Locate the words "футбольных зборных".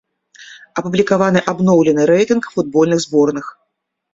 2.57-3.45